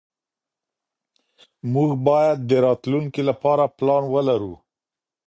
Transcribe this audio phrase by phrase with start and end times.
[1.73, 4.53] موږ بايد د راتلونکي لپاره پلان ولرو.